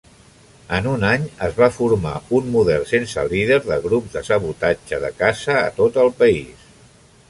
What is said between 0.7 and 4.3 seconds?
En un any, es va formar un model sense líder de grups de